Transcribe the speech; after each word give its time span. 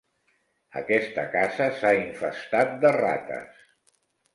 Aquesta 0.81 1.27
casa 1.37 1.69
s'ha 1.77 1.95
infestat 2.01 2.77
de 2.87 2.97
rates. 3.01 3.67